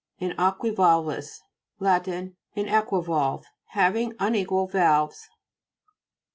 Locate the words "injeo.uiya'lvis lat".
0.19-2.05